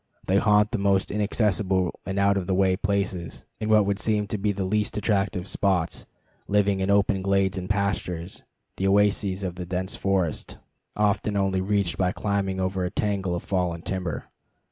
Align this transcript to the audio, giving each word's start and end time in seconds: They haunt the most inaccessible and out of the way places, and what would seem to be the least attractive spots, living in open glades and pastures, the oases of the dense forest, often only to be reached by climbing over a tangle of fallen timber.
They 0.25 0.37
haunt 0.37 0.71
the 0.71 0.79
most 0.79 1.11
inaccessible 1.11 1.99
and 2.07 2.17
out 2.17 2.35
of 2.35 2.47
the 2.47 2.55
way 2.55 2.75
places, 2.75 3.45
and 3.59 3.69
what 3.69 3.85
would 3.85 3.99
seem 3.99 4.25
to 4.29 4.37
be 4.39 4.51
the 4.51 4.63
least 4.65 4.97
attractive 4.97 5.47
spots, 5.47 6.07
living 6.47 6.79
in 6.79 6.89
open 6.89 7.21
glades 7.21 7.55
and 7.55 7.69
pastures, 7.69 8.43
the 8.77 8.87
oases 8.87 9.43
of 9.43 9.53
the 9.57 9.65
dense 9.67 9.95
forest, 9.95 10.57
often 10.95 11.37
only 11.37 11.59
to 11.59 11.63
be 11.63 11.69
reached 11.69 11.99
by 11.99 12.11
climbing 12.11 12.59
over 12.59 12.83
a 12.83 12.89
tangle 12.89 13.35
of 13.35 13.43
fallen 13.43 13.83
timber. 13.83 14.31